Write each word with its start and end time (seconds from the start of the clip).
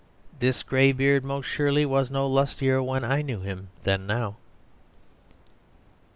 This 0.39 0.63
grey 0.63 0.93
beard 0.93 1.23
most 1.23 1.45
surely 1.45 1.85
was 1.85 2.09
no 2.09 2.25
lustier 2.25 2.81
when 2.81 3.03
I 3.03 3.21
knew 3.21 3.41
him 3.41 3.69
than 3.83 4.07
now." 4.07 4.37